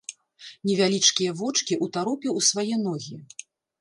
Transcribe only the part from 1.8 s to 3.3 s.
ўтаропіў у свае ногі.